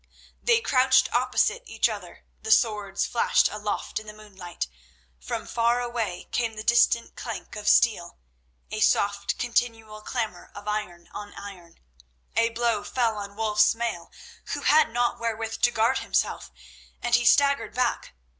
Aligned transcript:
They 0.41 0.61
crouched 0.61 1.13
opposite 1.13 1.61
each 1.67 1.87
other, 1.87 2.25
the 2.41 2.49
swords 2.49 3.05
flashed 3.05 3.49
aloft 3.51 3.99
in 3.99 4.07
the 4.07 4.13
moonlight; 4.13 4.65
from 5.19 5.45
far 5.45 5.79
away 5.79 6.27
came 6.31 6.55
the 6.55 6.63
distant 6.63 7.15
clank 7.15 7.55
of 7.55 7.69
steel, 7.69 8.17
a 8.71 8.79
soft, 8.79 9.37
continual 9.37 10.01
clamour 10.01 10.51
of 10.55 10.67
iron 10.67 11.07
on 11.13 11.35
iron. 11.35 11.79
A 12.35 12.49
blow 12.49 12.83
fell 12.83 13.15
on 13.19 13.35
Wulf's 13.35 13.75
mail, 13.75 14.11
who 14.53 14.61
had 14.61 14.91
nought 14.91 15.19
wherewith 15.19 15.61
to 15.61 15.69
guard 15.69 15.99
himself, 15.99 16.49
and 17.03 17.13
he 17.13 17.23
staggered 17.23 17.75
back. 17.75 18.15